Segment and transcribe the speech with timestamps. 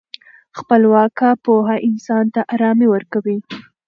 [0.57, 3.37] خپلواکه پوهه انسان ته ارامي ورکوي.